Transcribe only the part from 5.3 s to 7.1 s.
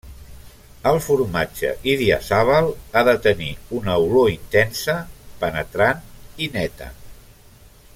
penetrant i neta.